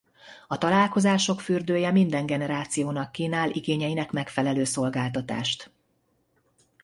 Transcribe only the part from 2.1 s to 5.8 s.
generációnak kínál igényeinek megfelelő szolgáltatást.